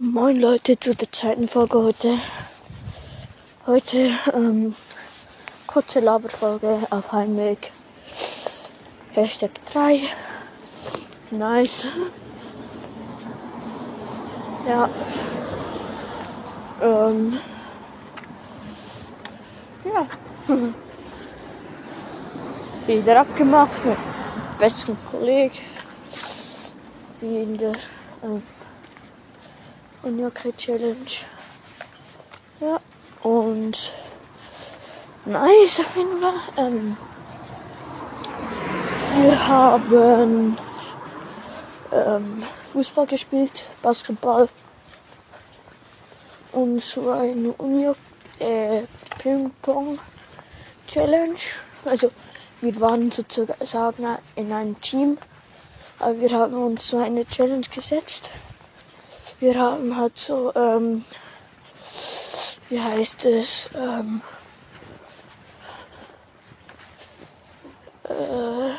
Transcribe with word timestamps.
Moin 0.00 0.40
Leute 0.40 0.76
zu 0.80 0.92
der 0.92 1.12
zweiten 1.12 1.46
Folge 1.46 1.78
heute. 1.78 2.18
Heute 3.64 4.10
ähm, 4.34 4.74
kurze 5.68 6.00
Laberfolge 6.00 6.80
auf 6.90 7.12
Heimweg. 7.12 7.70
Hashtag 9.12 9.52
3. 9.72 10.00
Nice. 11.30 11.86
Ja. 14.68 14.90
Ähm, 16.82 17.38
ja. 19.84 20.06
Wieder 22.88 23.20
abgemacht 23.20 23.84
mit 23.84 23.98
besten 24.58 24.98
Kollegen. 25.08 25.54
Wie 27.20 27.42
in 27.42 27.56
der 27.56 27.72
ähm, 28.24 28.42
Unioke 30.04 30.54
Challenge. 30.56 30.96
Ja. 32.60 32.80
Und 33.22 33.92
nice 35.24 35.80
auf 35.80 35.96
jeden 35.96 36.20
Fall. 36.20 36.34
Ähm, 36.56 36.96
wir 39.20 39.48
haben 39.48 40.56
ähm, 41.92 42.42
Fußball 42.72 43.06
gespielt, 43.06 43.64
Basketball 43.82 44.48
und 46.52 46.82
so 46.82 47.10
eine 47.10 47.52
Uni 47.52 47.90
äh. 48.40 48.82
Also 51.84 52.10
wir 52.60 52.80
waren 52.80 53.10
sozusagen 53.10 54.06
in 54.36 54.52
einem 54.52 54.80
Team, 54.80 55.18
aber 55.98 56.20
wir 56.20 56.30
haben 56.32 56.54
uns 56.54 56.88
so 56.88 56.98
eine 56.98 57.26
Challenge 57.26 57.66
gesetzt. 57.74 58.30
Wir 59.44 59.60
haben 59.60 59.94
halt 59.94 60.18
so, 60.18 60.54
ähm, 60.54 61.04
wie 62.70 62.80
heißt 62.80 63.26
es, 63.26 63.68
ähm, 63.74 64.22
äh, 68.04 68.70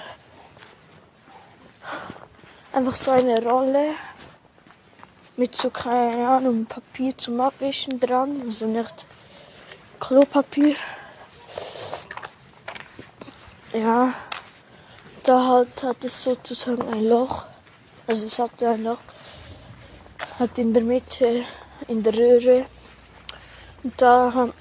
einfach 2.75 2.95
so 2.95 3.11
eine 3.11 3.43
Rolle 3.43 3.91
mit 5.37 5.55
so, 5.55 5.69
keine 5.69 6.27
Ahnung, 6.27 6.65
Papier 6.65 7.15
zum 7.15 7.41
Abwischen 7.41 7.99
dran, 7.99 8.41
also 8.43 8.65
nicht 8.65 9.05
Klopapier. 9.99 10.77
Ja, 13.71 14.13
da 15.21 15.47
hat, 15.47 15.83
hat 15.83 16.03
es 16.03 16.23
sozusagen 16.23 16.91
ein 16.91 17.07
Loch, 17.07 17.45
also 18.07 18.25
es 18.25 18.39
hatte 18.39 18.67
ein 18.67 18.83
Loch, 18.83 18.97
hat 20.39 20.57
in 20.57 20.73
der 20.73 20.83
Mitte, 20.83 21.43
in 21.87 22.03
der 22.03 22.13
Röhre, 22.13 22.65
und 23.83 24.01
da 24.01 24.33
ha- 24.33 24.53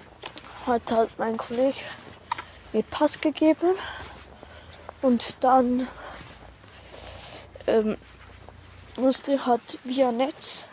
hat 0.67 0.93
halt 0.93 1.19
mein 1.19 1.37
Kollege 1.37 1.81
mir 2.73 2.83
Pass 2.83 3.21
gegeben. 3.21 3.75
Und 5.01 5.37
dann 5.41 5.89
ähm, 7.67 7.97
musste 8.97 9.35
ich 9.35 9.47
halt 9.47 9.79
via 9.85 10.13
Netz 10.13 10.67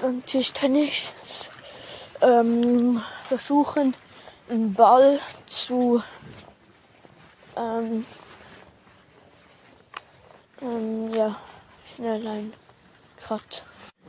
und 0.00 0.26
Tischtennis 0.26 1.50
ähm, 2.20 3.02
versuchen, 3.24 3.94
einen 4.48 4.74
Ball 4.74 5.18
zu 5.46 6.02
ähm, 7.56 8.04
ähm, 10.60 11.14
ja, 11.14 11.36
schnell 11.94 12.26
ein 12.26 12.52
Cut. 13.26 13.62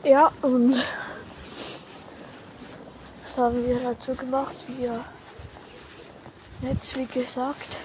Ja, 0.05 0.31
und 0.43 0.75
das 3.23 3.37
haben 3.37 3.65
wir 3.65 3.95
so 3.97 4.13
gemacht, 4.13 4.53
via 4.67 5.03
Netz, 6.61 6.95
wie 6.95 7.07
gesagt. 7.07 7.77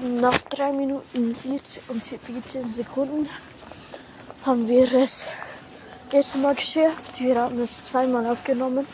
Nach 0.00 0.38
3 0.38 0.72
Minuten 0.72 1.34
14 1.34 1.82
und 1.88 2.02
14 2.02 2.72
Sekunden 2.72 3.28
haben 4.46 4.66
wir 4.66 4.90
es 4.94 5.26
erste 6.10 6.38
Mal 6.38 6.54
geschafft. 6.54 7.20
Wir 7.20 7.38
haben 7.38 7.60
es 7.60 7.84
zweimal 7.84 8.26
aufgenommen. 8.26 8.86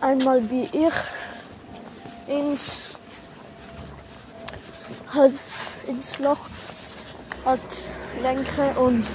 Einmal 0.00 0.50
wie 0.50 0.64
ich 0.72 0.94
ins, 2.26 2.96
halt 5.14 5.34
ins 5.86 6.18
Loch 6.18 6.48
hat 7.44 7.60
lenke 8.20 8.76
und 8.80 9.08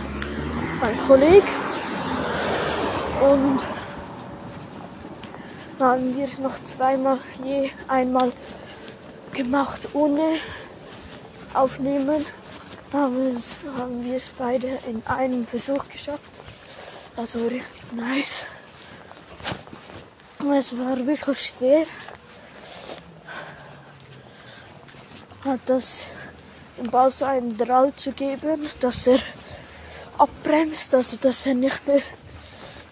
mein 0.80 0.98
Kollege. 1.02 1.63
Und 3.24 3.64
haben 5.80 6.18
wir 6.18 6.26
es 6.26 6.40
noch 6.40 6.62
zweimal 6.62 7.20
je 7.42 7.72
einmal 7.88 8.34
gemacht 9.32 9.88
ohne 9.94 10.40
aufnehmen. 11.54 12.26
Haben 12.92 13.26
wir 13.26 13.38
es, 13.38 13.60
haben 13.78 14.04
wir 14.04 14.16
es 14.16 14.28
beide 14.38 14.80
in 14.88 15.02
einem 15.08 15.48
Versuch 15.48 15.88
geschafft. 15.88 16.34
Also 17.16 17.48
richtig 17.48 17.94
nice. 17.94 18.44
Es 20.58 20.78
war 20.78 21.08
wirklich 21.08 21.40
schwer. 21.40 21.86
Hat 25.46 25.62
das 25.68 26.08
dem 26.78 26.92
Ball 26.92 27.10
so 27.10 27.24
einen 27.24 27.58
Drall 27.58 27.94
zu 27.94 28.12
geben, 28.12 28.68
dass 28.82 29.08
er 29.08 29.20
abbremst, 30.18 30.94
also 30.94 31.16
dass 31.16 31.46
er 31.46 31.54
nicht 31.54 31.88
mehr 31.88 32.02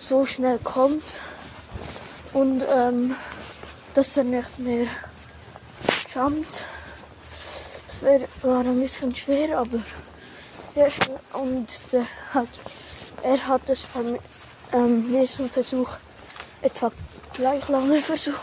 so 0.02 0.26
schnell 0.26 0.58
kommt 0.60 1.14
und 2.34 2.64
ähm, 2.68 3.16
dass 3.94 4.18
er 4.18 4.24
nicht 4.24 4.58
mehr 4.58 4.88
jumpt. 6.14 6.64
Das 7.88 8.02
wär, 8.02 8.22
war 8.42 8.62
ein 8.62 8.80
bisschen 8.80 9.14
schwer, 9.14 9.60
aber 9.60 9.80
ja, 10.76 10.88
und 11.34 11.68
der 11.92 12.08
hat, 12.34 12.48
er 13.22 13.48
hat 13.48 13.70
es 13.70 13.84
beim 13.94 14.18
ähm, 14.74 15.12
nächsten 15.12 15.50
Versuch 15.50 15.98
etwa 16.62 16.92
gleich 17.34 17.68
lange 17.68 18.02
versucht. 18.02 18.40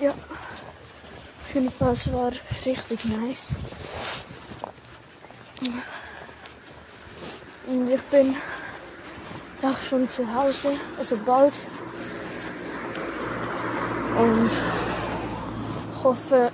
Ja, 0.00 0.10
auf 0.10 1.54
jeden 1.54 1.70
Fall, 1.70 1.92
es 1.92 2.12
war 2.12 2.30
richtig 2.64 3.04
nice. 3.04 3.54
Und 7.66 7.90
ich 7.90 8.02
bin 8.02 8.36
auch 9.62 9.80
schon 9.80 10.10
zu 10.10 10.34
Hause, 10.34 10.72
also 10.98 11.16
bald. 11.16 11.54
Und 14.18 14.50
ich 15.90 16.04
hoffe, 16.04 16.50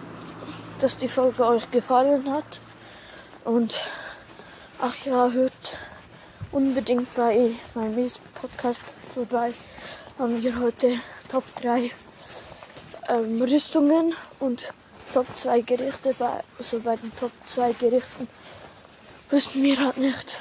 dass 0.79 0.97
die 0.97 1.09
Folge 1.09 1.47
euch 1.47 1.71
gefallen 1.71 2.33
hat. 2.33 2.61
Und 3.45 3.79
ach 4.81 4.97
ja, 5.05 5.31
hört 5.31 5.77
unbedingt 6.51 7.15
bei 7.15 7.51
meinem 7.75 8.11
Podcast 8.41 8.81
vorbei. 9.11 9.53
Haben 10.19 10.43
wir 10.43 10.59
heute 10.61 10.95
Top 11.29 11.45
3 11.57 11.91
ähm, 13.09 13.43
Rüstungen 13.43 14.15
und 14.41 14.73
Top 15.15 15.27
2 15.35 15.61
Gerichte. 15.61 16.15
Also 16.59 16.81
bei 16.81 16.97
den 16.97 17.15
Top 17.17 17.33
2 17.45 17.73
Gerichten 17.75 18.29
wüssten 19.31 19.63
wir 19.63 19.79
halt 19.79 19.97
nicht, 19.97 20.37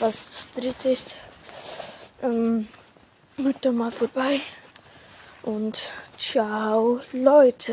was 0.00 0.16
das 0.30 0.48
dritte 0.54 0.90
ist. 0.90 1.16
Ähm, 2.22 2.68
hört 3.36 3.64
da 3.64 3.72
mal 3.72 3.90
vorbei. 3.90 4.40
Und 5.42 5.82
ciao, 6.16 7.00
Leute. 7.12 7.72